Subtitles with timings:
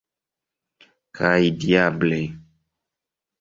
[1.19, 2.19] Kaj diable!